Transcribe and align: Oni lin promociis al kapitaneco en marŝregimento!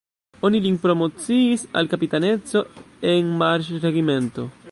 Oni 0.47 0.61
lin 0.63 0.79
promociis 0.85 1.65
al 1.81 1.91
kapitaneco 1.91 2.65
en 3.13 3.31
marŝregimento! 3.43 4.51